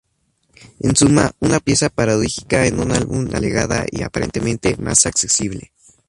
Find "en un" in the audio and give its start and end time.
2.65-2.91